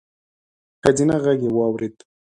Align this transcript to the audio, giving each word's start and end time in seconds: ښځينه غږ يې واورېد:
ښځينه 0.81 1.15
غږ 1.23 1.39
يې 1.45 1.49
واورېد: 1.53 1.95